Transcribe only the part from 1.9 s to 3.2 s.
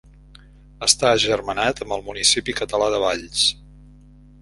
el municipi català de